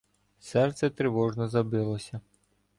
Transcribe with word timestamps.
Серце 0.39 0.89
тривожно 0.89 1.47
забилося. 1.47 2.21